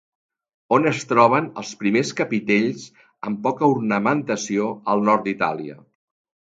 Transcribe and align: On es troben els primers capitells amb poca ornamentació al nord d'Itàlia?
On 0.77 0.87
es 0.91 1.03
troben 1.11 1.49
els 1.63 1.75
primers 1.83 2.13
capitells 2.21 2.89
amb 3.29 3.45
poca 3.47 3.73
ornamentació 3.77 4.75
al 4.95 5.09
nord 5.11 5.31
d'Itàlia? 5.31 5.81